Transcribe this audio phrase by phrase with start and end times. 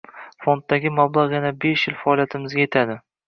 [0.45, 2.99] Fonddagi mablag‘ yana besh yil faoliyatimizga yetadi.